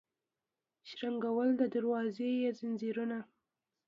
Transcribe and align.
شرنګول 0.89 1.49
د 1.57 1.61
دروازو 1.73 2.27
یې 2.41 2.51
ځنځیرونه 2.59 3.17